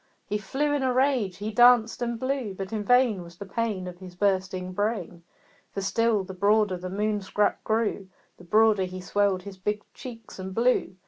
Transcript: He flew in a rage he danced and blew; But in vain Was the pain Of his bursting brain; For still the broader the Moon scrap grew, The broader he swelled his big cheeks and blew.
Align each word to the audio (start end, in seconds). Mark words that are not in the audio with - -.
He 0.25 0.39
flew 0.39 0.73
in 0.73 0.81
a 0.81 0.91
rage 0.91 1.37
he 1.37 1.51
danced 1.51 2.01
and 2.01 2.19
blew; 2.19 2.55
But 2.55 2.73
in 2.73 2.83
vain 2.83 3.21
Was 3.21 3.37
the 3.37 3.45
pain 3.45 3.85
Of 3.87 3.99
his 3.99 4.15
bursting 4.15 4.73
brain; 4.73 5.21
For 5.73 5.81
still 5.81 6.23
the 6.23 6.33
broader 6.33 6.75
the 6.77 6.89
Moon 6.89 7.21
scrap 7.21 7.63
grew, 7.63 8.07
The 8.37 8.43
broader 8.43 8.85
he 8.85 8.99
swelled 8.99 9.43
his 9.43 9.59
big 9.59 9.83
cheeks 9.93 10.39
and 10.39 10.55
blew. 10.55 10.95